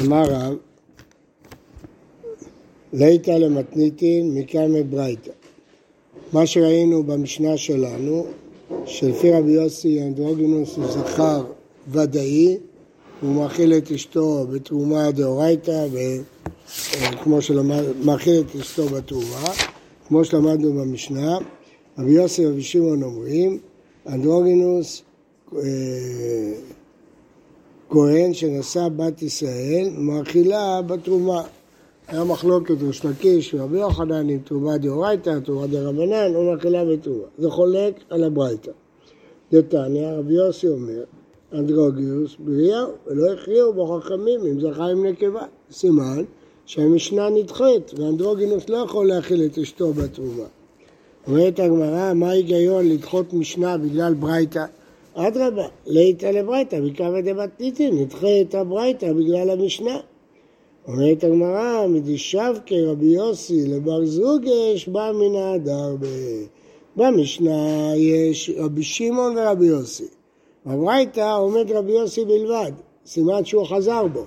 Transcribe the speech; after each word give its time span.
אמר 0.00 0.22
רב, 0.22 0.56
ליתא 2.92 3.30
למתניתין 3.30 4.34
מקמא 4.34 4.82
ברייתא. 4.90 5.30
מה 6.32 6.46
שראינו 6.46 7.02
במשנה 7.02 7.56
שלנו, 7.56 8.26
שלפי 8.86 9.32
רבי 9.32 9.50
יוסי 9.50 10.02
אנדרוגינוס 10.02 10.76
הוא 10.76 10.86
זכר 10.86 11.44
ודאי, 11.88 12.56
הוא 13.20 13.34
מאכיל 13.34 13.74
את 13.74 13.90
אשתו 13.90 14.46
בתרומה 14.50 15.10
דאורייתא, 15.10 15.86
וכמו 15.92 17.42
שלמד, 17.42 17.82
מאכיל 18.04 18.40
את 18.40 18.56
אשתו 18.60 18.86
בתרומה, 18.86 19.44
כמו 20.08 20.24
שלמדנו 20.24 20.72
במשנה, 20.72 21.38
רבי 21.98 22.10
יוסי 22.10 22.46
ורבי 22.46 22.62
שמעון 22.62 23.02
אומרים, 23.02 23.58
אנדרוגינוס 24.06 25.02
אה, 25.56 25.60
כהן 27.92 28.34
שנשא 28.34 28.88
בת 28.96 29.22
ישראל, 29.22 29.88
מאכילה 29.98 30.82
בתרומה. 30.82 31.42
היה 32.08 32.24
מחלוקת 32.24 32.74
ראש 32.86 33.04
לקיש 33.04 33.54
ורבי 33.54 33.78
יוחנן 33.78 34.30
עם 34.30 34.38
תרומה 34.38 34.78
דאורייתא, 34.78 35.38
תרומה 35.44 35.66
דרבנן, 35.66 36.34
או 36.34 36.52
מאכילה 36.52 36.84
בתרומה. 36.84 37.24
זה 37.38 37.50
חולק 37.50 37.94
על 38.10 38.24
הברייתא. 38.24 38.70
דתניא, 39.52 40.08
רבי 40.08 40.34
יוסי 40.34 40.68
אומר, 40.68 41.02
אנדרוגיוס 41.54 42.36
בריאה, 42.38 42.84
ולא 43.06 43.32
הכריעו 43.32 43.72
בו 43.72 44.00
חכמים 44.00 44.40
אם 44.40 44.60
זכה 44.60 44.84
עם 44.84 45.06
נקבה. 45.06 45.42
סימן 45.70 46.24
שהמשנה 46.66 47.28
נדחית, 47.30 47.92
ואנדרוגינוס 47.98 48.68
לא 48.68 48.76
יכול 48.76 49.06
להכיל 49.06 49.44
את 49.44 49.58
אשתו 49.58 49.92
בתרומה. 49.92 50.46
אומרת 51.26 51.58
הגמרא, 51.60 52.12
מה 52.14 52.30
ההיגיון 52.30 52.88
לדחות 52.88 53.32
משנה 53.32 53.78
בגלל 53.78 54.14
ברייתא? 54.14 54.64
אדרבה, 55.14 55.66
ליתא 55.86 56.26
לברייתא, 56.26 56.80
בקרא 56.80 57.20
דמתניתין, 57.20 57.98
נדחה 57.98 58.40
את 58.40 58.54
הברייתא 58.54 59.12
בגלל 59.12 59.50
המשנה. 59.50 59.98
אומרת 60.88 61.24
הגמרא, 61.24 61.86
מדשב 61.88 62.54
כרבי 62.66 63.06
יוסי 63.06 63.68
לבר 63.68 64.04
זוגש, 64.04 64.88
בא 64.88 65.12
מן 65.14 65.36
ההדר. 65.36 65.96
במשנה 66.96 67.92
יש 67.96 68.50
רבי 68.56 68.82
שמעון 68.82 69.38
ורבי 69.38 69.66
יוסי. 69.66 70.06
בברייתא 70.66 71.36
עומד 71.38 71.72
רבי 71.72 71.92
יוסי 71.92 72.24
בלבד, 72.24 72.72
סימן 73.06 73.44
שהוא 73.44 73.66
חזר 73.66 74.06
בו. 74.06 74.24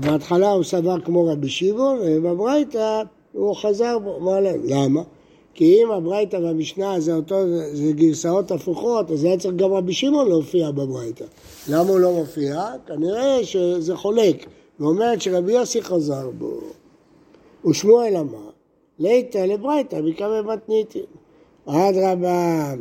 בהתחלה 0.00 0.52
הוא 0.52 0.64
סבר 0.64 1.00
כמו 1.00 1.26
רבי 1.26 1.48
שמעון, 1.48 1.98
ובברייתא 2.02 3.02
הוא 3.32 3.54
חזר 3.54 3.98
בו. 3.98 4.20
מה 4.20 4.40
להם? 4.40 4.60
למה? 4.64 5.02
כי 5.56 5.82
אם 5.82 5.90
הברייתא 5.90 6.36
והמשנה 6.36 7.00
זה 7.00 7.14
אותו, 7.14 7.36
זה 7.72 7.92
גרסאות 7.92 8.50
הפוכות, 8.50 9.10
אז 9.10 9.24
היה 9.24 9.38
צריך 9.38 9.54
גם 9.54 9.72
רבי 9.72 9.92
שמעון 9.92 10.28
להופיע 10.28 10.70
בברייתא. 10.70 11.24
למה 11.68 11.90
הוא 11.90 11.98
לא 11.98 12.12
מופיע? 12.12 12.64
כנראה 12.86 13.44
שזה 13.44 13.96
חולק. 13.96 14.46
ואומרת 14.80 15.22
שרבי 15.22 15.52
יוסי 15.52 15.82
חזר 15.82 16.30
בו. 16.38 16.60
ושמואל 17.70 18.16
אמר, 18.16 18.50
ליתא 18.98 19.38
לברייתא 19.38 20.00
בכמה 20.00 20.42
מתניתין. 20.42 21.02
אדרבה, 21.66 22.74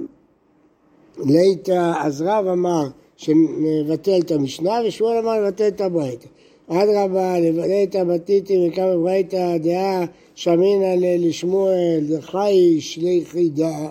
ליתא, 1.17 1.93
אז 1.99 2.21
רב 2.21 2.47
אמר 2.47 2.87
שנבטל 3.17 4.19
את 4.19 4.31
המשנה, 4.31 4.73
ושמואל 4.87 5.17
אמר 5.17 5.41
לבטל 5.41 5.67
את 5.67 5.81
הברייתא. 5.81 6.27
אדרבה, 6.67 7.39
ליתא 7.39 8.03
מתניתין 8.03 8.69
בכמה 8.69 8.97
ברייתא, 8.97 9.57
דעה 9.57 10.05
שמינא 10.35 10.95
לשמואל, 10.97 12.03
דחי 12.09 12.81
שליחי 12.81 13.49
דעה. 13.49 13.89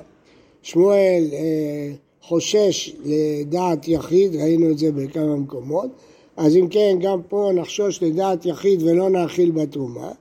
שמואל 0.63 1.25
אה, 1.33 1.93
חושש 2.23 2.97
לדעת 3.05 3.89
יחיד, 3.89 4.37
ראינו 4.37 4.71
את 4.71 4.79
זה 4.79 4.93
בכמה 4.93 5.37
מקומות. 5.37 5.91
אז 6.37 6.57
אם 6.57 6.69
כן, 6.69 6.97
גם 7.01 7.21
פה 7.29 7.51
נחשוש 7.55 8.03
לדעת 8.03 8.47
יחיד 8.47 8.83
ולא 8.83 9.11
נאכיל 9.11 9.51
בתרומה. 9.51 10.13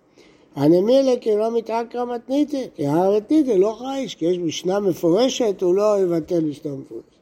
הנמילה 0.55 1.11
כי 1.21 1.35
לא 1.35 1.57
מתעקרא 1.57 2.05
מתניתא, 2.05 2.63
כי 2.75 2.87
הר 2.87 3.17
מתניתא 3.17 3.51
לא 3.51 3.75
חייש, 3.79 4.15
כי 4.15 4.25
יש 4.25 4.37
משנה 4.37 4.79
מפורשת, 4.79 5.61
הוא 5.61 5.75
לא 5.75 6.01
יבטל 6.03 6.39
משנה 6.39 6.71
מפורשת. 6.73 7.13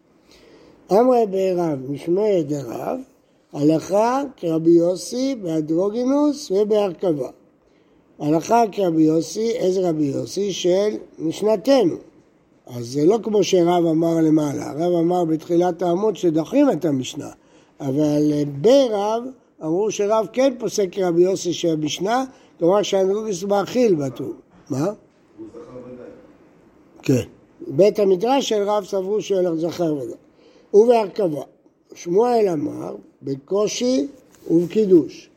אמרי 0.91 1.25
ברב, 1.31 1.91
משמעי 1.91 2.44
דרב, 2.44 3.00
הלכה 3.54 4.22
כרבי 4.38 4.72
יוסי 4.72 5.36
באדרוגינוס 5.36 6.52
ובהרכבה. 6.52 7.30
הלכה 8.20 8.64
כרבי 8.72 9.02
יוסי, 9.02 9.52
איזה 9.52 9.90
רבי 9.90 10.04
יוסי? 10.04 10.54
של 10.54 10.90
משנתנו. 11.20 11.96
אז 12.68 12.88
זה 12.88 13.06
לא 13.06 13.20
כמו 13.24 13.44
שרב 13.44 13.86
אמר 13.86 14.16
למעלה, 14.22 14.70
הרב 14.70 14.94
אמר 15.00 15.26
בתחילת 15.26 15.82
העמוד 15.82 16.16
שדוחים 16.16 16.72
את 16.72 16.86
המשנה. 16.86 17.30
אבל 17.80 18.32
אה, 18.32 18.44
ברב 18.62 19.24
אמרו 19.64 19.92
שרב 19.92 20.28
כן 20.34 20.54
פוסק 20.60 20.88
כרבי 20.92 21.24
יוסי 21.24 21.54
של 21.54 21.70
המשנה, 21.70 22.26
כלומר 22.60 22.82
שהאנדרוגוס 22.82 23.44
מאכיל 23.44 23.96
בתור. 23.96 24.34
מה? 24.70 24.88
כן. 27.02 27.24
בית 27.68 28.00
המדרש 28.00 28.50
של 28.50 28.64
רב 28.70 28.86
סברו 28.86 29.22
שהוא 29.22 29.40
הולך 29.40 29.54
זכר 29.60 29.96
ודאי. 29.96 30.16
ובהרכבה. 30.74 31.42
שמואל 31.96 32.50
אמר 32.50 32.96
בקושי 33.22 34.07
ובקידוש. 34.52 35.29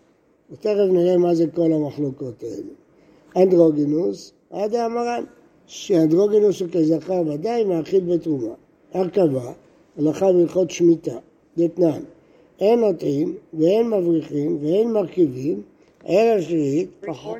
ותכף 0.51 0.93
נראה 0.93 1.17
מה 1.17 1.35
זה 1.35 1.45
כל 1.55 1.73
המחלוקות 1.73 2.43
האלה. 2.43 2.73
אנדרוגינוס, 3.37 4.33
עד 4.51 4.75
האמרן, 4.75 5.25
שאנדרוגינוס 5.67 6.61
הוא 6.61 6.69
כזכר 6.73 7.23
ודאי 7.27 7.65
מאכיל 7.65 8.01
בתרומה. 8.01 8.55
הרכבה, 8.93 9.53
הלכה 9.99 10.33
בהלכות 10.33 10.71
שמיטה, 10.71 11.19
דתנן. 11.59 12.03
אין 12.61 12.81
נוטעים 12.81 13.35
ואין 13.55 13.91
מבריחים 13.91 14.59
ואין 14.63 14.93
מרכיבים, 14.93 15.63
ערב 16.05 16.41
שביעית 16.41 16.89
פחות, 17.07 17.37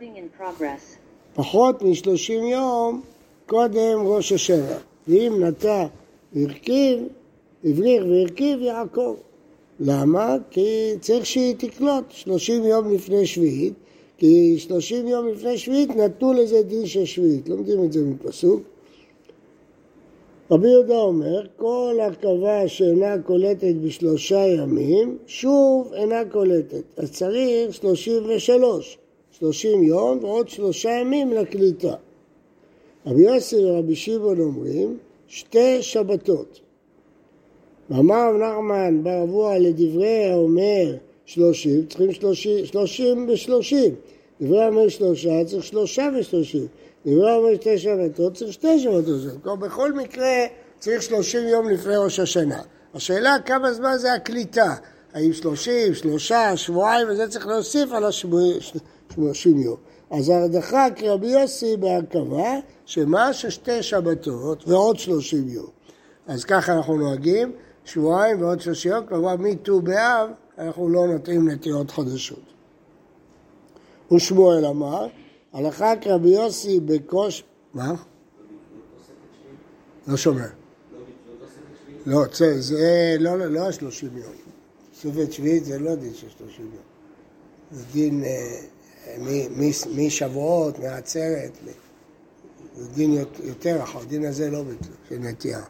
פחות 1.35 1.83
משלושים 1.83 2.45
יום 2.45 3.03
קודם 3.47 3.99
ראש 4.07 4.33
השבע. 4.33 4.79
ואם 5.09 5.45
נטע 5.45 5.87
והרכיב, 6.33 6.99
הבריח 7.65 8.05
והרכיב 8.05 8.63
יעקב. 8.63 9.17
למה? 9.81 10.37
כי 10.51 10.95
צריך 11.01 11.27
שהיא 11.27 11.55
תקלוט 11.59 12.05
שלושים 12.09 12.65
יום 12.65 12.95
לפני 12.95 13.27
שביעית, 13.27 13.75
כי 14.19 14.59
שלושים 14.59 15.09
יום 15.09 15.29
לפני 15.29 15.59
שביעית 15.59 15.97
נתנו 15.97 16.33
לזה 16.33 16.63
דין 16.63 16.87
של 16.87 17.05
שביעית. 17.05 17.49
לומדים 17.49 17.85
את 17.85 17.93
זה 17.93 18.01
מפסוק. 18.05 18.63
רבי 20.51 20.69
יהודה 20.69 20.97
אומר, 20.97 21.47
כל 21.57 21.99
הרכבה 22.01 22.69
שאינה 22.69 23.19
קולטת 23.19 23.75
בשלושה 23.83 24.47
ימים, 24.47 25.19
שוב 25.27 25.93
אינה 25.95 26.25
קולטת. 26.33 26.83
אז 26.97 27.13
צריך 27.13 27.75
שלושים 27.75 28.23
ושלוש, 28.29 28.99
שלושים 29.31 29.83
יום 29.83 30.19
ועוד 30.25 30.49
שלושה 30.49 30.91
ימים 30.91 31.33
לקליטה. 31.33 31.95
רבי 33.07 33.23
יוסי 33.23 33.57
ורבי 33.57 33.95
שמעון 33.95 34.41
אומרים, 34.41 34.99
שתי 35.29 35.83
שבתות. 35.83 36.61
ואמר 37.91 38.31
רב 38.31 38.37
נחמן 38.37 39.03
בר 39.03 39.23
אבוה 39.23 39.59
לדברי 39.59 40.25
האומר 40.33 40.97
שלושים, 41.27 41.87
צריכים 41.87 42.13
שלושים, 42.13 42.67
שלושים 42.67 43.29
ושלושים. 43.29 43.95
דברי 44.41 44.63
האומר 44.63 44.89
שלושה, 44.89 45.45
צריך 45.47 45.65
שלושה 45.65 46.09
ושלושים. 46.19 46.67
דברי 47.07 47.33
אומר 47.33 47.55
שתי 47.55 47.79
שבתות, 47.79 48.35
צריך 48.35 48.53
שתי 48.53 48.81
שבתות. 48.81 49.43
כלומר, 49.43 49.67
בכל 49.67 49.93
מקרה 49.93 50.47
צריך 50.79 51.03
שלושים 51.03 51.49
יום 51.49 51.69
לפני 51.69 51.97
ראש 51.97 52.21
השנה. 52.21 52.63
השאלה 52.95 53.37
כמה 53.47 53.73
זמן 53.73 53.97
זה 53.97 54.13
הקליטה. 54.13 54.75
האם 55.15 55.33
שלושים, 55.33 55.95
שלושה, 55.95 56.57
שבועיים, 56.57 57.09
וזה 57.11 57.29
צריך 57.29 57.47
להוסיף 57.47 57.93
על 57.93 58.05
השלושים 58.05 59.59
יום. 59.59 59.77
אז 60.11 60.29
ההדחה 60.29 60.87
כרבי 60.97 61.27
יוסי 61.27 61.77
בהרכבה, 61.77 62.53
שמה 62.87 63.33
ששתי 63.33 63.83
שבתות 63.83 64.69
ועוד 64.69 64.99
שלושים 64.99 65.49
יום. 65.49 65.67
אז 66.27 66.45
ככה 66.45 66.73
אנחנו 66.73 66.97
נוהגים, 66.97 67.53
שבועיים 67.85 68.43
ועוד 68.43 68.61
שלושים 68.61 68.93
יום, 68.93 69.07
כלומר 69.07 69.37
מט"ו 69.37 69.81
באב 69.81 70.29
אנחנו 70.59 70.89
לא 70.89 71.07
נוטעים 71.07 71.49
נטיעות 71.49 71.91
חדשות. 71.91 72.43
ושמואל 74.13 74.67
אמר, 74.67 75.07
הלכה 75.53 75.93
כרבי 76.01 76.29
יוסי 76.29 76.81
בקוש... 76.81 77.45
מה? 77.75 77.95
לא 80.07 80.17
שומע. 80.17 80.47
לא, 82.07 82.25
זה, 82.59 83.17
לא, 83.21 83.37
לא, 83.39 83.69
השלושים 83.69 84.17
יום. 84.17 84.33
סופת 84.95 85.33
שביעית 85.33 85.65
זה 85.65 85.79
לא 85.79 85.95
דין 85.95 86.15
של 86.15 86.29
שלושים 86.39 86.65
יום. 86.65 86.83
זה 87.73 87.85
דין 87.93 88.25
אה, 88.25 88.61
משבועות, 89.97 90.79
מעצרת. 90.79 91.53
זה 92.77 92.89
דין 92.95 93.13
יותר 93.43 93.83
רחב, 93.83 94.03
הדין 94.03 94.25
הזה 94.25 94.51
לא 94.51 94.63
ביטלו, 94.63 94.95
של 95.09 95.19
נטייה. 95.19 95.63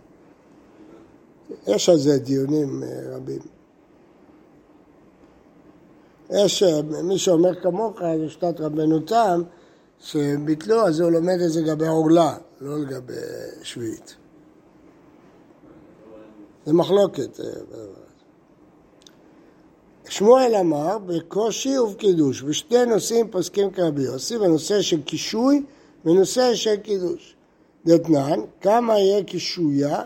יש 1.67 1.89
על 1.89 1.99
זה 1.99 2.19
דיונים 2.19 2.83
אה, 2.83 3.17
רבים. 3.17 3.41
יש, 6.31 6.63
אה, 6.63 6.83
מי 7.03 7.19
שאומר 7.19 7.63
כמוך, 7.63 7.99
זה 8.19 8.29
שיטת 8.29 8.61
רבנו 8.61 9.01
תם, 9.01 9.43
שביטלו, 10.01 10.87
אז 10.87 11.01
הוא 11.01 11.11
לומד 11.11 11.41
את 11.45 11.53
זה 11.53 11.61
לגבי 11.61 11.87
עורלה, 11.87 12.37
לא 12.61 12.79
לגבי 12.79 13.15
שביעית. 13.63 14.17
זה 16.67 16.73
מחלוקת. 16.73 17.41
אה, 17.41 17.47
שמואל 20.09 20.55
אמר, 20.61 20.99
בקושי 20.99 21.79
ובקידוש, 21.79 22.43
בשתי 22.43 22.87
נושאים 22.87 23.31
פוסקים 23.31 23.71
כרבי 23.71 24.03
יוסי, 24.03 24.39
בנושא 24.39 24.83
של 24.83 25.03
קישוי 25.03 25.63
ונושא 26.05 26.55
של 26.55 26.77
קידוש. 26.77 27.37
דתנן, 27.87 28.41
כמה 28.61 28.99
יהיה 28.99 29.25
קישויה? 29.25 30.03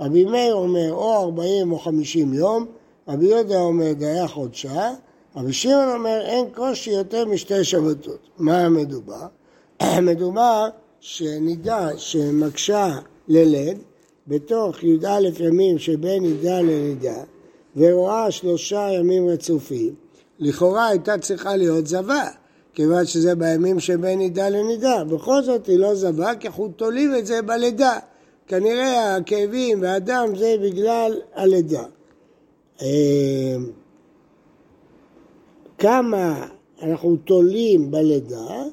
רבי 0.00 0.24
מאיר 0.24 0.54
אומר 0.54 0.92
או 0.92 1.14
ארבעים 1.14 1.72
או 1.72 1.78
חמישים 1.78 2.34
יום, 2.34 2.66
רבי 3.08 3.26
יהודה 3.26 3.60
אומר 3.60 3.92
דייה 3.92 4.28
חודשה, 4.28 4.90
רבי 5.36 5.52
שמעון 5.52 5.88
אומר 5.94 6.20
אין 6.20 6.46
קושי 6.54 6.90
יותר 6.90 7.24
משתי 7.24 7.64
שבתות. 7.64 8.28
מה 8.38 8.68
מדובר? 8.68 9.26
מדובר 10.02 10.68
שנידה 11.00 11.88
שמקשה 11.96 12.98
ללד 13.28 13.78
בתוך 14.28 14.84
י"א 14.84 15.28
ימים 15.40 15.78
שבין 15.78 16.22
נידה 16.22 16.60
ללידה 16.60 17.22
ורואה 17.76 18.30
שלושה 18.30 18.88
ימים 18.92 19.28
רצופים, 19.28 19.94
לכאורה 20.38 20.86
הייתה 20.86 21.18
צריכה 21.18 21.56
להיות 21.56 21.86
זבה, 21.86 22.24
כיוון 22.74 23.06
שזה 23.06 23.34
בימים 23.34 23.80
שבין 23.80 24.18
נידה 24.18 24.48
לנידה. 24.48 25.04
בכל 25.04 25.42
זאת 25.42 25.66
היא 25.66 25.78
לא 25.78 25.94
זבה, 25.94 26.34
כי 26.40 26.46
אנחנו 26.46 26.68
תולים 26.68 27.14
את 27.18 27.26
זה 27.26 27.42
בלידה. 27.42 27.98
כנראה 28.48 29.16
הכאבים 29.16 29.82
והדם 29.82 30.28
זה 30.36 30.56
בגלל 30.62 31.20
הלידה. 31.34 31.84
אה, 32.82 33.56
כמה 35.78 36.46
אנחנו 36.82 37.16
תולים 37.16 37.90
בלידה, 37.90 38.64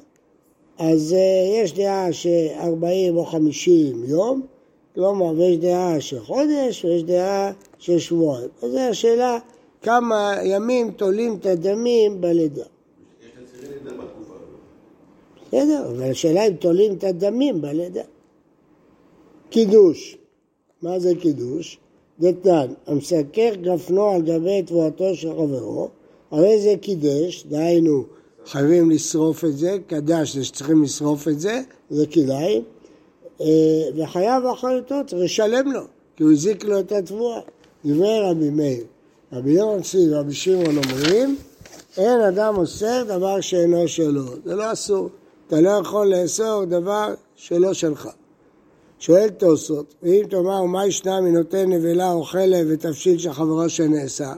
אז 0.78 1.12
אה, 1.12 1.62
יש 1.62 1.74
דעה 1.74 2.12
ש-40 2.12 3.14
או 3.14 3.24
50 3.24 4.04
יום, 4.04 4.42
כלומר, 4.94 5.26
ויש 5.26 5.56
דעה 5.56 6.00
של 6.00 6.20
חודש 6.20 6.84
ויש 6.84 7.02
דעה 7.02 7.52
של 7.78 7.98
שבועיים. 7.98 8.48
אז 8.62 8.70
זו 8.70 8.78
השאלה 8.78 9.38
כמה 9.82 10.34
ימים 10.44 10.90
תולים 10.90 11.36
את 11.40 11.46
הדמים 11.46 12.20
בלידה. 12.20 12.64
בסדר, 15.46 15.86
אבל 15.90 16.10
השאלה 16.10 16.46
אם 16.46 16.52
תולים 16.52 16.94
את 16.94 17.04
הדמים 17.04 17.60
בלידה. 17.60 18.02
קידוש, 19.52 20.16
מה 20.82 20.98
זה 20.98 21.14
קידוש? 21.20 21.78
דתן, 22.20 22.66
המסכך 22.86 23.52
גפנו 23.62 24.10
על 24.10 24.22
גבי 24.22 24.62
תבואתו 24.62 25.14
של 25.14 25.28
חברו, 25.28 25.88
הרי 26.30 26.60
זה 26.60 26.74
קידש, 26.80 27.44
דהיינו 27.48 28.04
חייבים 28.46 28.90
לשרוף 28.90 29.44
את 29.44 29.58
זה, 29.58 29.76
קדש 29.86 30.36
זה 30.36 30.44
שצריכים 30.44 30.82
לשרוף 30.82 31.28
את 31.28 31.40
זה, 31.40 31.60
זה 31.90 32.06
כדאי, 32.06 32.62
אה, 33.40 33.46
וחייב 33.96 34.44
אחריותו 34.44 34.94
צריך 35.06 35.22
לשלם 35.22 35.72
לו, 35.72 35.80
כי 36.16 36.22
הוא 36.22 36.32
הזיק 36.32 36.64
לו 36.64 36.80
את 36.80 36.92
התבואה. 36.92 37.40
דברי 37.84 38.20
רבי 38.20 38.50
מאיר, 38.50 38.84
רבי 39.32 39.52
יורצי 39.52 39.98
ורבי 40.10 40.34
שמעון 40.34 40.76
אומרים, 40.78 41.36
אין 41.96 42.20
אדם 42.20 42.58
אוסר 42.58 43.04
דבר 43.08 43.40
שאינו 43.40 43.88
שלו, 43.88 44.24
זה 44.44 44.54
לא 44.54 44.72
אסור, 44.72 45.08
אתה 45.46 45.60
לא 45.60 45.70
יכול 45.70 46.14
לאסור 46.14 46.64
דבר 46.64 47.14
שלא 47.36 47.74
שלך. 47.74 48.08
שואל 49.02 49.28
תוספות, 49.28 49.94
ואם 50.02 50.22
תאמר 50.30 50.64
מה 50.64 50.86
ישנה 50.86 51.20
מנותן 51.20 51.72
נבלה 51.72 52.12
או 52.12 52.24
חלב 52.24 52.66
ותבשיל 52.70 53.18
של 53.18 53.32
חברו 53.32 53.68
שנאסר, 53.68 54.32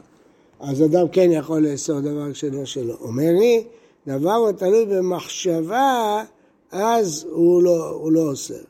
אז 0.60 0.82
אדם 0.82 1.08
כן 1.08 1.28
יכול 1.32 1.66
לאסור 1.66 2.00
דבר 2.00 2.32
שלא 2.32 2.64
שלו. 2.64 2.94
אומר 3.00 3.32
לי, 3.38 3.64
דבר 4.06 4.32
הוא 4.32 4.52
תלוי 4.52 4.84
במחשבה, 4.86 6.24
אז 6.72 7.26
הוא 7.30 7.62
לא, 7.62 7.88
הוא 7.88 8.12
לא 8.12 8.20
אוסר. 8.20 8.62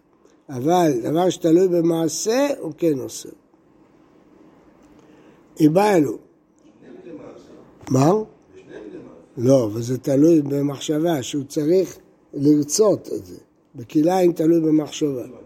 אבל 0.49 0.93
דבר 1.03 1.31
שתלוי 1.31 1.69
במעשה, 1.69 2.49
הוא 2.61 2.73
כן 2.79 3.01
אוסר. 3.01 3.29
איבאלו. 5.61 6.19
מה? 7.91 8.11
לא, 9.37 9.65
אבל 9.65 9.83
זה 9.83 9.99
תלוי 9.99 10.43
במחשבה, 10.43 11.23
שהוא 11.23 11.45
צריך 11.45 11.99
לרצות 12.35 13.09
את 13.17 13.27
זה. 13.27 13.39
בכלאיים 13.75 14.33
תלוי 14.33 14.61
במחשבה. 14.61 15.44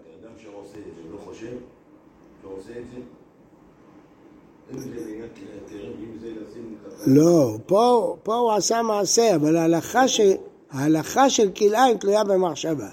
לא, 7.06 7.56
פה, 7.67 8.17
פה 8.23 8.35
הוא 8.35 8.53
עשה 8.53 8.82
מעשה, 8.82 9.35
אבל 9.35 9.56
ההלכה 9.56 10.09
של, 10.09 10.32
ההלכה 10.70 11.31
של 11.31 11.50
כלאיים 11.50 11.99
תלויה 11.99 12.25
במחשבה. 12.25 12.88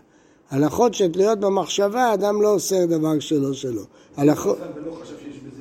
הלכות 0.49 0.93
שתלויות 0.93 1.39
במחשבה, 1.39 2.13
אדם 2.13 2.41
לא 2.41 2.49
אוסר 2.49 2.85
דבר 2.85 3.19
שלא 3.19 3.53
שלו. 3.53 3.81
הלכות, 4.17 4.57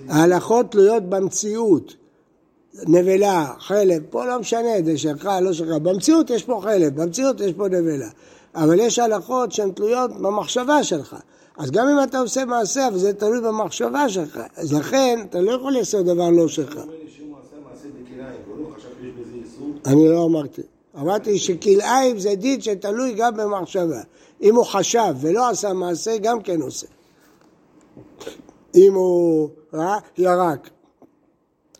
ההלכות 0.08 0.70
תלויות 0.70 1.02
במציאות. 1.02 1.94
נבלה, 2.86 3.52
חלב, 3.58 4.02
פה 4.10 4.26
לא 4.26 4.38
משנה, 4.38 4.70
זה 4.84 4.98
שלך, 4.98 5.28
לא 5.42 5.52
שלך. 5.52 5.68
במציאות 5.68 6.30
יש 6.30 6.44
פה 6.44 6.60
חלב, 6.62 7.02
במציאות 7.02 7.40
יש 7.40 7.52
פה 7.52 7.68
נבלה. 7.68 8.08
אבל 8.54 8.80
יש 8.80 8.98
הלכות 8.98 9.52
שהן 9.52 9.70
תלויות 9.70 10.10
במחשבה 10.20 10.82
שלך. 10.84 11.16
אז 11.58 11.70
גם 11.70 11.88
אם 11.88 12.02
אתה 12.02 12.18
עושה 12.18 12.44
מעשה, 12.44 12.88
אבל 12.88 12.98
זה 12.98 13.12
תלוי 13.12 13.40
במחשבה 13.40 14.08
שלך. 14.08 14.40
אז 14.56 14.72
לכן, 14.72 15.26
אתה 15.30 15.40
לא 15.40 15.52
יכול 15.52 15.72
לעשות 15.72 16.06
דבר 16.06 16.30
לא 16.30 16.48
שלך. 16.48 16.78
אני 19.86 20.08
לא 20.08 20.24
אמרתי. 20.24 20.62
אמרתי 20.98 21.38
שכלאיים 21.38 22.18
זה 22.18 22.34
דין 22.34 22.60
שתלוי 22.60 23.12
גם 23.12 23.36
במחשבה. 23.36 24.00
אם 24.42 24.56
הוא 24.56 24.64
חשב 24.64 25.14
ולא 25.20 25.48
עשה 25.48 25.72
מעשה, 25.72 26.18
גם 26.18 26.42
כן 26.42 26.60
עושה. 26.60 26.86
אם 28.74 28.94
הוא 28.94 29.48
ראה, 29.72 29.98
ירק. 30.18 30.70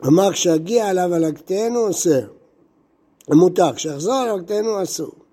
אמר 0.07 0.33
כשיגיע 0.33 0.89
עליו 0.89 1.15
הלקטנו, 1.15 1.81
אוסר. 1.81 2.27
מותר, 3.29 3.73
כשיחזור 3.73 4.15
הלקטנו, 4.15 4.83
אסור. 4.83 5.24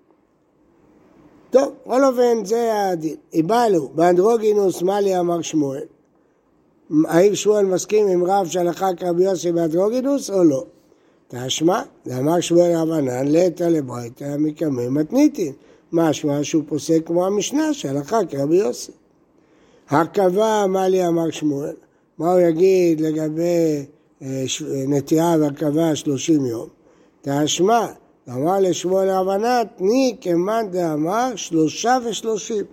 טוב, 1.52 1.72
בכל 1.86 2.04
אופן 2.04 2.44
זה 2.44 2.72
הדין. 2.74 3.14
איבלו, 3.32 3.88
באנדרוגינוס 3.94 4.82
מאלי 4.82 5.18
אמר 5.18 5.42
שמואל. 5.42 5.82
האם 7.04 7.34
שמואל 7.34 7.64
מסכים 7.64 8.08
עם 8.08 8.24
רב 8.24 8.46
שהלכה 8.46 8.94
כרבי 8.96 9.24
יוסי 9.24 9.52
באנדרוגינוס 9.52 10.30
או 10.30 10.44
לא? 10.44 10.64
תשמע, 11.28 11.82
ואמר 12.06 12.40
שמואל 12.40 12.76
רבנן, 12.76 13.28
לטא 13.28 13.64
לברייתא 13.64 14.36
מקמא 14.38 14.88
מתניתין. 14.88 15.52
משמע 15.92 16.44
שהוא 16.44 16.62
פוסק 16.68 17.06
כמו 17.06 17.26
המשנה 17.26 17.74
שהלכה 17.74 18.18
כרבי 18.30 18.56
יוסי. 18.56 18.92
הרכבה, 19.88 20.64
מה 20.68 20.88
לי 20.88 21.06
אמר 21.06 21.30
שמואל? 21.30 21.74
מה 22.18 22.32
הוא 22.32 22.40
יגיד 22.40 23.00
לגבי 23.00 23.84
נטיעה 24.88 25.36
והרכבה 25.40 25.96
שלושים 25.96 26.46
יום? 26.46 26.68
תשמע, 27.22 27.86
אמר 28.28 28.58
לשמואל 28.60 29.10
רבנן, 29.10 29.62
תני 29.76 30.16
כמאן 30.20 30.66
דאמר 30.70 31.32
שלושה 31.36 31.98
ושלושים. 32.04 32.64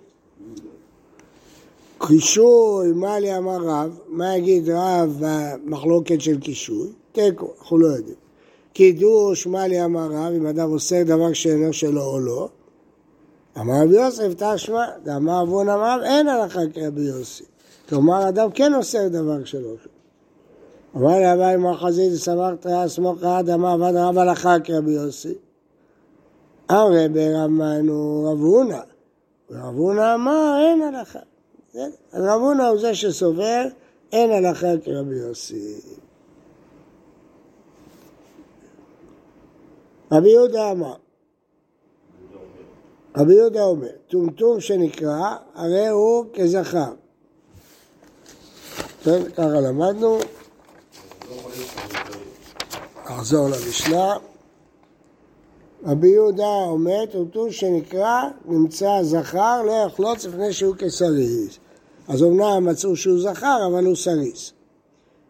קישוי, 2.06 2.92
מה 2.94 3.18
לי 3.18 3.36
אמר 3.36 3.58
רב? 3.62 3.98
מה 4.08 4.36
יגיד 4.36 4.68
רב 4.68 5.16
במחלוקת 5.20 6.20
של 6.20 6.40
קישוי? 6.40 6.88
תיקו, 7.12 7.52
אנחנו 7.60 7.78
לא 7.78 7.86
יודעים. 7.86 8.16
קידוש, 8.72 9.46
מה 9.46 9.66
לי 9.66 9.84
אמר 9.84 10.06
רב, 10.06 10.32
אם 10.36 10.46
אדם 10.46 10.70
עושה 10.70 11.04
דבר 11.04 11.32
שאינו 11.32 11.72
שלו 11.72 12.02
או 12.02 12.20
לא. 12.20 12.48
אמר 13.58 13.74
רבי 13.84 13.94
יוסף, 13.94 14.28
תשמע, 14.36 14.84
אמר 15.16 15.42
אבון 15.42 15.68
אמר, 15.68 16.00
אין 16.04 16.28
הלכה 16.28 16.60
כרבי 16.74 17.00
יוסי. 17.00 17.44
כלומר, 17.88 18.28
אדם 18.28 18.50
כן 18.50 18.74
עושה 18.74 19.08
דבר 19.08 19.44
שלו. 19.44 19.74
אמר 20.96 21.18
לי 21.18 21.32
אביי 21.32 21.56
מחזית 21.56 22.12
וסמך 22.12 22.60
תראה 22.60 22.88
סמוך 22.88 23.22
עד 23.22 23.50
אמר 23.50 23.68
עבד 23.68 23.96
רב 23.96 24.18
הלכה 24.18 24.56
כרבי 24.64 24.90
יוסי. 24.90 25.34
הרי 26.68 27.08
ברמנו 27.08 28.28
רב 28.30 28.38
הונא, 28.38 28.80
ורב 29.50 29.76
הונא 29.76 30.14
אמר 30.14 30.56
אין 30.60 30.82
הלכה. 30.82 31.18
אז 32.12 32.24
רב 32.24 32.40
הונא 32.40 32.62
הוא 32.62 32.78
זה 32.78 32.94
שסובר 32.94 33.64
אין 34.12 34.30
הלכה 34.30 34.68
כרבי 34.84 35.14
יוסי. 35.14 35.80
רבי 40.12 40.30
יהודה 40.30 40.70
אמר, 40.70 40.94
רבי 43.16 43.34
יהודה 43.34 43.62
אומר, 43.62 43.88
טומטום 44.08 44.60
שנקרא, 44.60 45.36
הרי 45.54 45.88
הוא 45.88 46.24
כזכר. 46.34 46.92
כן, 49.04 49.30
ככה 49.30 49.60
למדנו. 49.60 50.18
נחזור 53.20 53.48
למשנה. 53.48 54.16
רבי 55.84 56.08
יהודה 56.08 56.64
אומר, 56.66 57.06
טומטום 57.10 57.50
שנקרא, 57.50 58.22
נמצא 58.44 59.02
זכר, 59.02 59.62
לא 59.66 59.72
יחלוץ 59.86 60.24
לפני 60.24 60.52
שהוא 60.52 60.74
כסריס. 60.74 61.58
אז 62.08 62.22
אמנם 62.22 62.68
מצאו 62.68 62.96
שהוא 62.96 63.20
זכר, 63.20 63.66
אבל 63.66 63.84
הוא 63.84 63.96
סריס. 63.96 64.52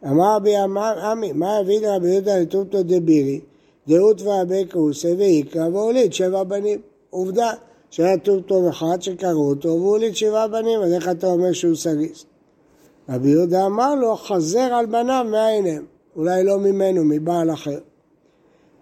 אמר 0.05 0.37
רבי 0.37 0.57
עמי, 1.03 1.33
מה 1.33 1.57
הביא 1.57 1.81
לרבי 1.81 2.09
יהודה 2.09 2.39
לטומטום 2.39 2.83
דבירי? 2.83 3.41
דעות 3.89 4.23
ואבי 4.23 4.65
כוסי 4.73 5.13
ויקרא 5.13 5.69
והוליד 5.69 6.13
שבע 6.13 6.43
בנים. 6.43 6.81
עובדה 7.11 7.53
שהיה 7.91 8.19
טוב 8.19 8.41
טוב 8.41 8.67
אחד 8.69 9.03
שקראו 9.03 9.49
אותו 9.49 9.69
והוא 9.69 9.91
הוליד 9.91 10.17
שבעה 10.17 10.49
בנים, 10.49 10.81
אז 10.83 10.93
איך 10.93 11.09
אתה 11.09 11.27
אומר 11.27 11.53
שהוא 11.53 11.77
סריס? 11.77 12.25
רבי 13.09 13.29
יהודה 13.29 13.67
אמר 13.67 13.95
לו, 13.95 14.17
חזר 14.17 14.75
על 14.75 14.87
בניו 14.87 15.27
מאין 15.31 15.67
הם? 15.67 16.00
אולי 16.17 16.45
לא 16.45 16.59
ממנו, 16.59 17.05
מבעל 17.05 17.53
אחר. 17.53 17.79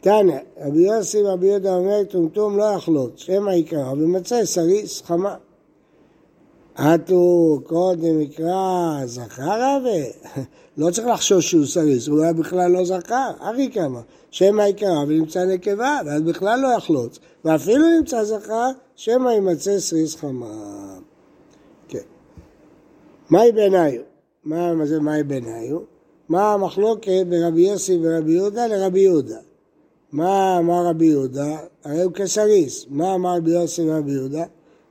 תנא, 0.00 0.36
רבי 0.60 0.78
יוסי 0.78 1.22
ורבי 1.22 1.46
יהודה 1.46 1.74
אומר, 1.74 2.04
טומטום 2.04 2.56
לא 2.56 2.64
יחלוט, 2.64 3.18
שמא 3.18 3.50
יקרא, 3.50 3.92
ומצא 3.92 4.44
סריס 4.44 5.02
חמה. 5.02 5.36
עטו 6.74 7.60
קודם 7.66 8.20
יקרא 8.20 9.00
זכר 9.04 9.76
אבי, 9.76 10.12
לא 10.78 10.90
צריך 10.90 11.06
לחשוש 11.06 11.50
שהוא 11.50 11.66
סריס, 11.66 12.08
היה 12.22 12.32
בכלל 12.32 12.70
לא 12.70 12.84
זכר, 12.84 13.30
ארי 13.42 13.70
כמה, 13.72 14.00
שמא 14.30 14.62
יקרא 14.62 15.02
ונמצא 15.08 15.44
נקבה, 15.44 15.98
ואז 16.06 16.22
בכלל 16.22 16.60
לא 16.60 16.68
יחלוץ, 16.76 17.18
ואפילו 17.44 17.84
נמצא 17.98 18.24
זכר, 18.24 18.70
שמא 18.96 19.30
יימצא 19.30 19.78
סריס 19.78 20.16
חמה. 20.16 20.98
כן. 21.88 21.98
מהי 23.30 23.52
בעיניו? 23.52 24.00
מה 24.44 24.86
זה 24.86 25.00
מהי 25.00 25.22
בעיניו? 25.22 25.97
מה 26.28 26.52
המחלוקת 26.52 27.26
ברבי 27.28 27.60
יוסי 27.60 27.98
ורבי 28.02 28.32
יהודה 28.32 28.66
לרבי 28.66 29.00
יהודה? 29.00 29.38
מה 30.12 30.58
אמר 30.58 30.86
רבי 30.86 31.06
יהודה? 31.06 31.56
הרי 31.84 32.02
הוא 32.02 32.12
כסריס. 32.12 32.86
מה 32.90 33.14
אמר 33.14 33.36
רבי 33.36 33.50
יוסי 33.50 33.90
ורבי 33.90 34.12
יהודה? 34.12 34.44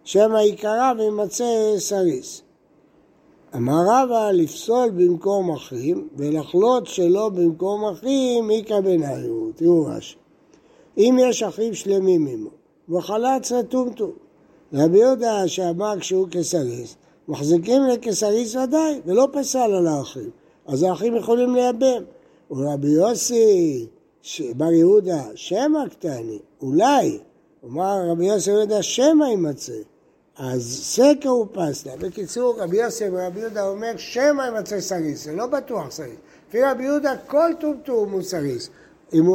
שמא 0.04 0.38
יקרא 0.38 0.94
וימצא 0.98 1.46
סריס. 1.78 2.42
אמר 3.56 3.82
רבא 3.88 4.32
לפסול 4.32 4.90
במקום 4.90 5.52
אחים 5.52 6.08
ולחלוט 6.18 6.86
שלא 6.86 7.30
במקום 7.30 7.86
אחים 7.86 8.52
איכא 8.52 8.80
בניו. 8.80 9.52
תראו 9.56 9.86
רש"י. 9.86 10.16
אם 10.98 11.18
יש 11.22 11.44
אחים 11.44 11.74
שלמים 11.74 12.28
עמו 12.28 12.50
וחלץ 12.90 13.52
לטומטום. 13.52 14.12
רבי 14.74 14.98
יהודה 15.00 15.48
שאמר 15.48 15.94
כשהוא 16.00 16.28
כסריס, 16.32 16.96
מחזיקים 17.28 17.84
לכסריס 17.84 18.56
ודאי, 18.56 19.02
ולא 19.06 19.28
פסל 19.34 19.60
על 19.60 19.88
האחים. 19.88 20.30
אז 20.68 20.84
האחים 20.84 21.16
יכולים 21.16 21.56
לייבם. 21.56 22.04
ורבי 22.52 22.88
יוסי, 22.88 23.88
בר 24.56 24.72
יהודה, 24.72 25.22
שמא 25.36 25.88
קטני, 25.92 26.40
אולי, 26.62 27.20
אמר 27.66 28.10
רבי 28.12 28.26
יוסי 28.26 28.50
יהודה, 28.50 28.84
שמא 28.84 29.26
יימצא. 29.26 29.74
אז 30.38 30.80
סקר 30.84 31.30
הוא 31.30 31.48
פסלה. 31.52 31.96
בקיצור, 32.00 32.62
רבי 32.62 32.78
יוסי 32.78 33.04
ורבי 33.12 33.40
יהודה 33.40 33.68
אומר, 33.68 33.92
שמא 33.98 34.44
יימצא 34.44 34.80
סריס, 34.80 35.24
זה 35.24 35.34
לא 35.34 35.48
בטוח 35.48 35.92
סריס. 35.92 36.16
לפי 36.50 36.64
רבי 36.64 36.84
יהודה, 36.84 37.14
כל 37.28 37.52
טומטום 37.60 38.12
הוא 38.12 38.22
סריס, 38.22 38.70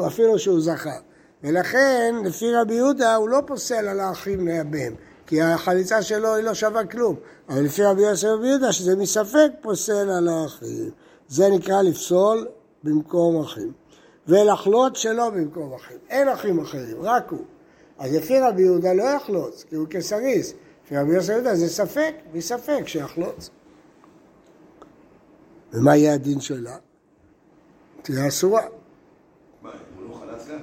אפילו 0.07 0.39
שהוא 0.39 0.61
זכר. 0.61 1.01
ולכן, 1.45 2.15
לפי 2.25 2.55
רבי 2.55 2.75
יהודה, 2.75 3.15
הוא 3.15 3.29
לא 3.29 3.43
פוסל 3.47 3.89
על 3.89 4.01
האחים 4.01 4.49
לייבם. 4.49 4.95
כי 5.27 5.43
החליצה 5.43 6.03
שלו 6.03 6.35
היא 6.35 6.45
לא 6.45 6.55
שווה 6.55 6.85
כלום. 6.85 7.17
אבל 7.49 7.61
לפי 7.61 7.83
רבי 7.83 8.03
יוסף 8.03 8.29
רבי 8.29 8.49
יהודה, 8.49 8.73
שזה 8.73 8.97
מספק 8.97 9.51
פוסל 9.61 10.11
על 10.11 10.29
האחים. 10.29 10.91
זה 11.33 11.49
נקרא 11.49 11.83
לפסול 11.83 12.49
במקום 12.83 13.41
אחים. 13.41 13.73
ולחלוט 14.29 14.97
שלא 14.97 15.31
במקום 15.31 15.75
אחים. 15.75 15.97
אין 16.09 16.29
אחים 16.29 16.61
אחרים, 16.61 16.97
רק 17.03 17.31
הוא. 17.31 17.45
אז 17.99 18.15
לפי 18.15 18.39
רבי 18.39 18.63
יהודה 18.63 18.93
לא 18.93 19.03
יחלוץ, 19.03 19.65
כי 19.69 19.77
הוא 19.77 19.87
כסריס. 19.91 20.55
לפי 20.85 20.97
רבי 20.97 21.13
יהודה 21.13 21.55
זה 21.55 21.69
ספק, 21.69 22.15
מספק 22.33 22.83
שיחלוץ. 22.87 23.51
ומה 25.73 25.97
יהיה 25.97 26.15
הדין 26.15 26.41
שלה? 26.41 26.77
תהיה 28.03 28.29
אסורה. 28.29 28.63
מה, 29.63 29.71
הוא 29.97 30.11
לא 30.11 30.15
חלץ 30.15 30.49
לה? 30.49 30.59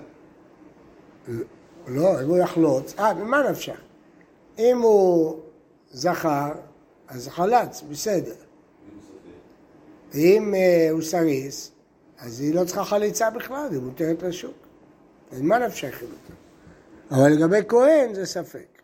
לא, 1.87 2.21
אם 2.21 2.29
הוא 2.29 2.37
יחלוץ, 2.37 2.93
אה, 2.99 3.13
ממה 3.13 3.49
נפשך? 3.49 3.79
אם 4.59 4.81
הוא 4.81 5.39
זכר, 5.91 6.51
אז 7.07 7.27
חלץ, 7.27 7.83
בסדר. 7.89 8.48
אם 10.15 10.53
uh, 10.53 10.91
הוא 10.91 11.01
סריס, 11.01 11.71
אז 12.19 12.41
היא 12.41 12.55
לא 12.55 12.63
צריכה 12.63 12.83
חליצה 12.83 13.29
בכלל, 13.29 13.67
היא 13.71 13.79
מותרת 13.79 14.23
לשוק. 14.23 14.53
אז 15.31 15.41
מה 15.41 15.57
נפשך 15.57 16.01
עם 16.01 16.07
אותו? 16.07 16.33
אבל 17.11 17.31
לגבי 17.31 17.59
כהן 17.67 18.13
זה 18.13 18.25
ספק. 18.25 18.79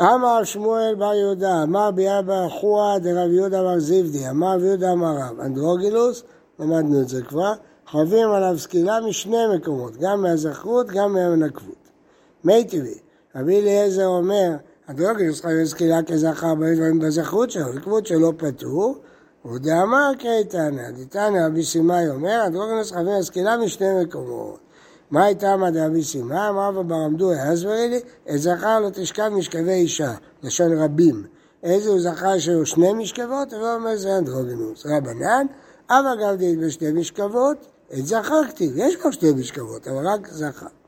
אמר 0.00 0.44
שמואל 0.44 0.94
בר 0.98 1.14
יהודה, 1.14 1.62
אמר 1.62 1.90
ביאבא 1.90 2.48
חוה 2.48 2.98
דרב 2.98 3.30
יהודה 3.30 3.62
בר 3.62 3.78
זיבדי, 3.78 4.30
אמר 4.30 4.54
רב 4.54 4.64
יהודה 4.64 4.92
אמר 4.92 5.16
רב, 5.16 5.40
אנדרוגילוס, 5.40 6.22
למדנו 6.58 7.00
את 7.00 7.08
זה 7.08 7.22
כבר, 7.22 7.52
חייבים 7.86 8.30
עליו 8.30 8.58
סקילה 8.58 9.00
משני 9.00 9.56
מקומות, 9.56 9.96
גם 9.96 10.22
מהזכרות, 10.22 10.86
גם 10.86 11.12
מהנקבות. 11.12 11.88
מי 12.44 12.64
טבעי, 12.64 12.98
רבי 13.36 13.60
אליעזר 13.60 14.06
אומר, 14.06 14.50
הדרוגינוס 14.88 15.40
חייב 15.40 15.64
סקילה 15.64 16.02
כזכר 16.02 16.54
בדברים 16.54 16.98
בזכרות 16.98 17.50
שלו, 17.50 17.72
נקבות 17.72 18.06
שלא 18.06 18.32
פטור, 18.36 18.96
ודאמר 19.44 20.12
קייטנא, 20.18 20.90
דתנא 20.90 21.46
רבי 21.46 21.64
סימאי 21.64 22.08
אומר, 22.10 22.42
הדרוגינוס 22.46 22.92
חייבים 22.92 23.22
סקילה 23.22 23.56
משני 23.56 24.02
מקומות. 24.02 24.60
מה 25.10 25.24
הייתה 25.24 25.52
עמד 25.52 25.76
רבי 25.76 26.02
סימאי? 26.02 26.48
אמר 26.48 26.68
רבא 26.68 26.82
ברמדו, 26.82 27.32
הסברי 27.32 27.88
לי, 27.88 28.00
את 28.34 28.38
זכר 28.38 28.80
לא 28.80 28.90
תשכב 28.92 29.28
משכבי 29.28 29.72
אישה, 29.72 30.14
לשון 30.42 30.78
רבים. 30.78 31.26
איזה 31.62 31.90
הוא 31.90 32.00
זכר 32.00 32.38
שהיו 32.38 32.66
שני 32.66 32.92
משכבות? 32.92 33.52
הוא 33.52 33.68
אומר 33.74 33.96
זה 33.96 34.18
אנדרוגינוס. 34.18 34.86
רבנן, 34.86 35.46
אבא 35.90 36.14
גבדית 36.14 36.58
בשתי 36.58 36.92
משכבות, 36.92 37.66
את 37.98 38.06
זכר 38.06 38.44
כתיב, 38.48 38.72
יש 38.76 38.96
כבר 38.96 39.10
שתי 39.10 39.32
משכבות, 39.32 39.88
אבל 39.88 40.08
רק 40.08 40.28
זכר. 40.28 40.81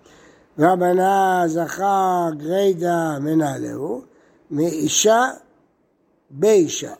רבנה 0.58 1.42
זכר 1.46 2.30
גרידא 2.36 3.18
מנהלהו, 3.20 4.02
מאישה 4.50 5.22
באישה. 6.30 6.92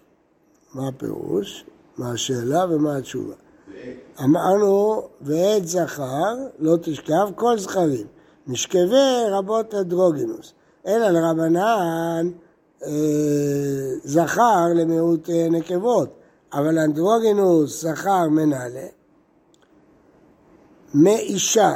מה 0.75 0.89
הפירוש? 0.89 1.65
מה 1.99 2.13
השאלה 2.13 2.65
ומה 2.71 2.97
התשובה? 2.97 3.35
אמרנו, 4.25 5.03
ועת 5.21 5.67
זכר 5.67 6.35
לא 6.59 6.77
תשכב 6.83 7.29
כל 7.35 7.59
זכרים, 7.59 8.07
משכבי 8.47 9.25
רבות 9.31 9.75
אדרוגינוס, 9.75 10.53
אלא 10.87 11.09
לרבנן 11.09 12.31
אה, 12.83 12.91
זכר 14.05 14.67
למיעוט 14.75 15.31
אה, 15.31 15.49
נקבות, 15.51 16.09
אבל 16.53 16.79
אנדרוגינוס 16.79 17.83
זכר 17.83 18.29
מנהלה, 18.29 18.87
מאישה 20.95 21.75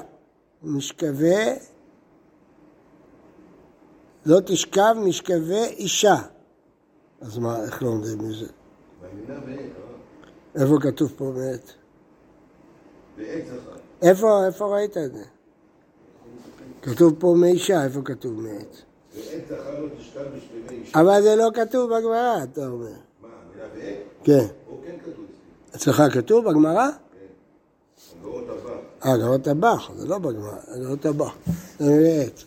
משכבה, 0.63 1.55
לא 4.27 4.41
תשכב 4.47 4.95
משכבה 5.05 5.65
אישה. 5.65 6.17
אז 7.21 7.39
מה, 7.39 7.65
איך 7.65 7.83
לומדים 7.83 8.19
מזה? 8.19 8.47
איפה 10.55 10.75
כתוב 10.81 11.13
פה 11.17 11.33
זכר. 11.35 11.73
איפה, 14.03 14.47
איפה 14.47 14.77
ראית 14.77 14.97
את 14.97 15.15
זה? 15.15 15.25
כתוב 16.83 17.15
פה 17.19 17.35
מאישה, 17.41 17.85
איפה 17.85 18.01
כתוב 18.05 18.41
לא 19.79 19.89
אישה. 20.71 21.01
אבל 21.01 21.23
זה 21.23 21.37
לא 21.37 21.49
כתוב 21.55 21.91
בגמרא, 21.91 22.43
אתה 22.43 22.67
אומר. 22.67 22.87
מה, 22.87 22.93
המילה 23.23 23.69
בעת? 23.75 23.97
כן. 24.25 24.47
כן. 25.05 25.11
אצלך 25.77 26.03
כתוב 26.13 26.51
בגמרא? 26.51 26.89
הגאות 29.03 29.43
טבח, 29.43 29.91
זה 29.97 30.09
לא 30.09 30.19
בגמרא, 30.19 30.57
גרות 30.83 31.01
טבח. 31.01 31.37
זה 31.79 32.01
מעת. 32.01 32.45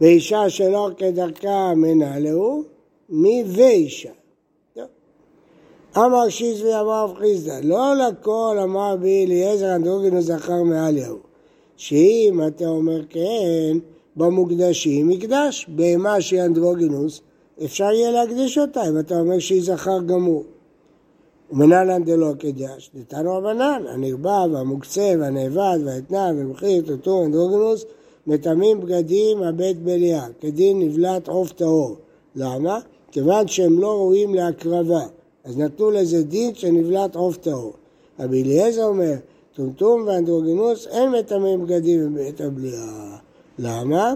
ואישה 0.00 0.50
שלא 0.50 0.90
כדרכה 0.96 1.74
מנהלהו, 1.76 2.62
מי 3.08 3.44
ואישה. 3.46 4.10
טוב. 4.74 4.84
אמר 5.96 6.28
שיזבי 6.28 6.74
אמר 6.74 7.04
רב 7.04 7.16
חיסדא, 7.18 7.60
לא 7.62 7.94
לכל 7.94 8.58
אמר 8.62 8.96
בי 8.96 9.24
אליעזר 9.26 9.74
אנדרוגינוס 9.74 10.24
זכר 10.24 10.62
מעליהו. 10.62 11.18
שאם 11.76 12.40
אתה 12.46 12.66
אומר 12.66 13.00
כן, 13.10 13.78
במוקדשים 14.16 15.08
מקדש, 15.08 15.66
בהמה 15.68 16.20
שהיא 16.20 16.42
אנדרוגינוס, 16.42 17.20
אפשר 17.64 17.84
יהיה 17.92 18.10
להקדיש 18.10 18.58
אותה 18.58 18.88
אם 18.88 18.98
אתה 18.98 19.20
אומר 19.20 19.38
שהיא 19.38 19.62
זכר 19.62 19.98
גמור. 20.06 20.44
ומנהלן 21.52 22.04
דלא 22.04 22.32
קדש, 22.38 22.90
נתנו 22.94 23.36
רבנן, 23.36 23.82
הנרבה 23.88 24.44
והמוקצה 24.52 25.14
והנאבד 25.20 25.78
והאתנן 25.84 26.36
ומחיר, 26.38 26.82
טוטור, 26.86 27.24
אנדרוגינוס, 27.24 27.84
מטמאים 28.26 28.80
בגדים 28.80 29.42
הבית 29.42 29.82
בליה, 29.82 30.26
כדין 30.40 30.78
נבלת 30.78 31.28
עוף 31.28 31.52
טהור. 31.52 31.96
למה? 32.36 32.78
כיוון 33.12 33.48
שהם 33.48 33.78
לא 33.78 33.88
ראויים 33.88 34.34
להקרבה, 34.34 35.02
אז 35.44 35.58
נתנו 35.58 35.90
לזה 35.90 36.22
דין 36.22 36.54
שנבלת 36.54 37.16
עוף 37.16 37.36
טהור. 37.36 37.72
רבי 38.20 38.42
אליעזר 38.42 38.84
אומר, 38.84 39.14
טומטום 39.54 40.04
ואנדרוגינוס 40.06 40.86
אין 40.86 41.10
מטמאים 41.10 41.64
בגדים 41.64 42.14
בבית 42.14 42.40
הבליעה. 42.40 43.16
למה? 43.58 44.14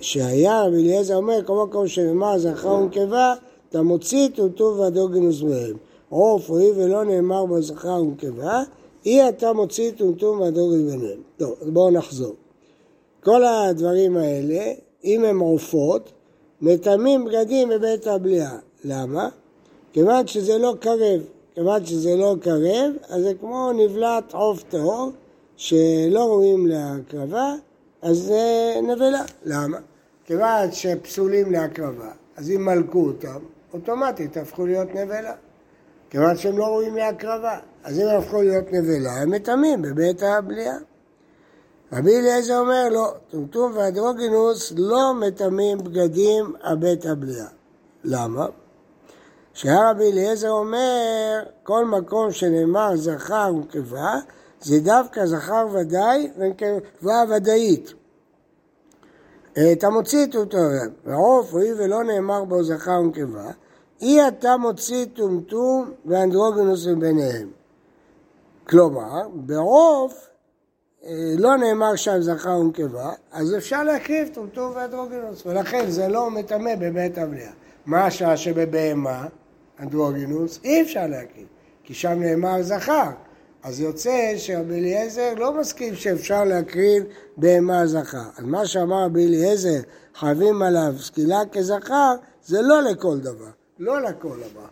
שהיה 0.00 0.62
רבי 0.62 0.76
אליעזר 0.76 1.16
אומר, 1.16 1.44
כל 1.44 1.66
מקום 1.68 1.88
שנאמר 1.88 2.38
זכר 2.38 2.74
ונקבה, 2.74 3.34
אתה 3.68 3.82
מוציא 3.82 4.28
טומטום 4.28 4.78
ואנדרוגינוס 4.78 5.42
מהם. 5.42 5.76
עוף 6.14 6.50
או 6.50 6.58
אי 6.58 6.70
ולא 6.76 7.04
נאמר 7.04 7.46
בו 7.46 7.62
זכר 7.62 8.02
ונקבה, 8.02 8.62
אי 9.06 9.28
אתה 9.28 9.52
מוציא 9.52 9.90
טומטום 9.90 10.40
ואנדרוגינוס 10.40 10.92
ביניהם. 10.92 11.20
טוב, 11.36 11.54
אז 11.60 11.70
בואו 11.70 11.90
נחזור. 11.90 12.34
כל 13.24 13.44
הדברים 13.44 14.16
האלה, 14.16 14.72
אם 15.04 15.24
הם 15.24 15.38
עופות, 15.38 16.12
מטמאים 16.60 17.24
בגדים 17.24 17.68
בבית 17.68 18.06
הבליעה. 18.06 18.58
למה? 18.84 19.28
כיוון 19.92 20.26
שזה 20.26 20.58
לא 20.58 20.74
קרב. 20.80 21.20
כיוון 21.54 21.86
שזה 21.86 22.16
לא 22.16 22.34
קרב, 22.40 22.92
אז 23.08 23.22
זה 23.22 23.32
כמו 23.40 23.72
נבלת 23.72 24.34
עוף 24.34 24.62
טהור, 24.62 25.10
שלא 25.56 26.24
ראויים 26.24 26.66
להקרבה, 26.66 27.54
אז 28.02 28.16
זה 28.16 28.74
נבלה. 28.82 29.22
למה? 29.44 29.78
כיוון 30.24 30.72
שפסולים 30.72 31.52
להקרבה, 31.52 32.10
אז 32.36 32.50
אם 32.50 32.64
מלכו 32.64 33.06
אותם, 33.06 33.38
אוטומטית 33.72 34.36
הפכו 34.36 34.66
להיות 34.66 34.88
נבלה. 34.94 35.34
כיוון 36.10 36.36
שהם 36.36 36.58
לא 36.58 36.64
ראויים 36.64 36.96
להקרבה, 36.96 37.58
אז 37.84 38.00
אם 38.00 38.06
הפכו 38.18 38.42
להיות 38.42 38.72
נבלה, 38.72 39.12
הם 39.22 39.30
מטמאים 39.30 39.82
בבית 39.82 40.22
הבליעה. 40.22 40.76
רבי 41.92 42.18
אליעזר 42.18 42.58
אומר, 42.58 42.88
לא, 42.90 43.14
טומטום 43.30 43.72
ואדרוגינוס 43.74 44.72
לא 44.76 45.14
מטמאים 45.14 45.78
בגדים 45.78 46.54
הבית 46.62 47.06
הבליעה. 47.06 47.48
למה? 48.04 48.46
שהרבי 49.54 50.12
אליעזר 50.12 50.50
אומר, 50.50 51.42
כל 51.62 51.84
מקום 51.84 52.30
שנאמר 52.30 52.96
זכר 52.96 53.52
ונקבה, 53.54 54.14
זה 54.60 54.80
דווקא 54.80 55.26
זכר 55.26 55.66
ודאי 55.72 56.30
ונקבה 56.38 57.24
ודאית. 57.30 57.94
אתה 59.72 59.90
מוציא 59.90 60.26
טומטום, 60.26 60.60
ועוף, 61.04 61.52
הואיל 61.52 61.74
ולא 61.78 62.04
נאמר 62.04 62.44
בו 62.44 62.62
זכר 62.62 63.00
ונקבה, 63.00 63.50
אי 64.02 64.28
אתה 64.28 64.56
מוציא 64.56 65.06
טומטום 65.14 65.92
ואנדרוגינוס 66.06 66.86
מביניהם. 66.86 67.48
כלומר, 68.68 69.28
בעוף 69.34 70.28
אה, 71.04 71.10
לא 71.38 71.56
נאמר 71.56 71.96
שם 71.96 72.20
זכר 72.20 72.58
ונקבה, 72.58 73.12
אז 73.32 73.54
אפשר 73.56 73.82
להקריב 73.82 74.28
טומטום 74.34 74.72
ואנדרוגינוס, 74.74 75.46
ולכן 75.46 75.90
זה 75.90 76.08
לא 76.08 76.30
מטמא 76.30 76.74
בבית 76.74 77.18
המליאה. 77.18 77.52
מה 77.86 78.06
השעה 78.06 78.36
שבבהמה, 78.36 79.26
אנדרוגינוס, 79.80 80.60
אי 80.64 80.82
אפשר 80.82 81.06
להקריב, 81.06 81.46
כי 81.84 81.94
שם 81.94 82.20
נאמר 82.20 82.62
זכר. 82.62 83.10
אז 83.62 83.80
יוצא 83.80 84.34
שרבי 84.36 84.74
אליעזר 84.74 85.34
לא 85.36 85.60
מסכים 85.60 85.94
שאפשר 85.94 86.44
להקריב 86.44 87.04
בהמה 87.36 87.86
זכר. 87.86 88.28
אז 88.38 88.44
מה 88.44 88.66
שאמר 88.66 89.04
רבי 89.04 89.26
אליעזר, 89.26 89.80
חייבים 90.14 90.62
עליו 90.62 90.92
סקילה 90.98 91.40
כזכר, 91.52 92.14
זה 92.44 92.62
לא 92.62 92.82
לכל 92.82 93.18
דבר, 93.18 93.50
לא 93.78 94.00
לכל 94.00 94.28
דבר. 94.28 94.66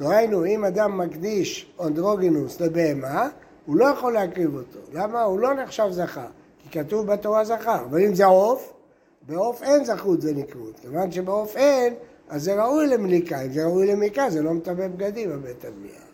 ראינו, 0.00 0.46
אם 0.46 0.64
אדם 0.64 0.98
מקדיש 0.98 1.72
אנדרוגינוס 1.80 2.60
לבהמה, 2.60 3.28
הוא 3.66 3.76
לא 3.76 3.84
יכול 3.84 4.12
להקריב 4.12 4.54
אותו. 4.54 4.78
למה? 4.92 5.22
הוא 5.22 5.40
לא 5.40 5.54
נחשב 5.54 5.86
זכר, 5.90 6.26
כי 6.58 6.78
כתוב 6.78 7.06
בתורה 7.06 7.44
זכר. 7.44 7.84
אבל 7.90 8.04
אם 8.04 8.14
זה 8.14 8.24
עוף, 8.24 8.72
בעוף 9.26 9.62
אין 9.62 9.84
זכות 9.84 10.18
ונקרות. 10.22 10.78
כיוון 10.80 11.10
שבעוף 11.12 11.56
אין, 11.56 11.94
אז 12.28 12.42
זה 12.42 12.64
ראוי 12.64 12.86
למליקה. 12.86 13.42
אם 13.42 13.52
זה 13.52 13.64
ראוי 13.64 13.86
למליקה, 13.86 14.30
זה 14.30 14.42
לא 14.42 14.52
מטמא 14.52 14.88
בגדים 14.88 15.30
בבית 15.30 15.64
הבנייה. 15.64 16.04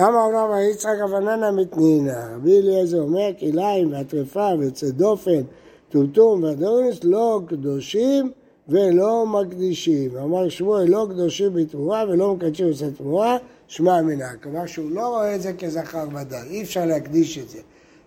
אמר 0.00 0.28
אמר 0.28 0.58
יצחק 0.72 0.96
אבננה 1.04 1.50
מתנינה, 1.52 2.34
רבי 2.34 2.58
אליעזר 2.58 3.00
אומר 3.00 3.30
כליים 3.40 3.92
והטרפה 3.92 4.48
ויוצא 4.58 4.90
דופן, 4.90 5.42
טומטום 5.88 6.42
והדורנס 6.42 7.04
לא 7.04 7.40
קדושים 7.46 8.32
ולא 8.70 9.26
מקדישים. 9.26 10.16
אמר 10.16 10.48
שמואל 10.48 10.88
לא 10.88 11.06
קדושים 11.10 11.54
בתמורה 11.54 12.04
ולא 12.08 12.34
מקדשים 12.34 12.66
עושה 12.66 12.90
תמורה, 12.90 13.36
שמע 13.68 14.02
מנה. 14.02 14.28
כלומר 14.42 14.66
שהוא 14.66 14.90
לא 14.90 15.08
רואה 15.08 15.34
את 15.34 15.42
זה 15.42 15.52
כזכר 15.52 16.06
ודאי, 16.14 16.48
אי 16.48 16.62
אפשר 16.62 16.86
להקדיש 16.86 17.38
את 17.38 17.48
זה 17.48 17.58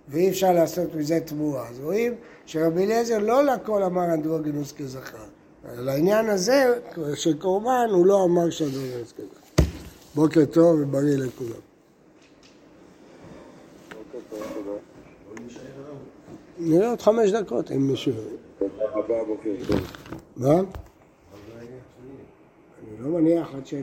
ואי 0.08 0.29
אפשר 0.29 0.53
לעשות 0.53 0.96
מזה 0.96 1.20
תמורה. 1.20 1.70
אז 1.70 1.79
רואים 1.79 2.13
שרבי 2.46 2.86
אליעזר 2.86 3.17
לא 3.17 3.43
לכל 3.43 3.84
אמר 3.84 4.13
אנדרוגינוס 4.13 4.72
כזכר. 4.72 5.24
לעניין 5.77 6.29
הזה 6.29 6.74
של 7.15 7.38
קורבן 7.38 7.88
הוא 7.91 8.05
לא 8.05 8.24
אמר 8.24 8.50
שאנדרוגינוס 8.50 9.12
כזכר. 9.12 9.63
בוקר 10.15 10.46
טוב 10.46 10.79
ובריא 10.79 11.17
לכולם. 11.17 11.62
נראה 16.59 16.90
עוד 16.90 17.01
חמש 17.01 17.31
דקות 17.31 17.72
אם 17.72 17.88
מישהו... 17.88 18.14
מה? 20.38 20.54
אני 20.54 20.66
לא 23.00 23.10
מניח 23.10 23.56
עד 23.56 23.66
שאני... 23.66 23.82